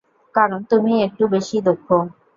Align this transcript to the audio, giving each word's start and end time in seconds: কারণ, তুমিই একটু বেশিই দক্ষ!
কারণ, 0.35 0.59
তুমিই 0.71 1.03
একটু 1.07 1.23
বেশিই 1.27 1.65
দক্ষ! 1.67 1.87